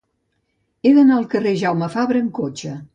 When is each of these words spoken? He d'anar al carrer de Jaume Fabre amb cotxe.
He 0.89 0.95
d'anar 0.97 1.19
al 1.19 1.29
carrer 1.37 1.53
de 1.59 1.63
Jaume 1.65 1.93
Fabre 1.99 2.27
amb 2.27 2.37
cotxe. 2.43 2.79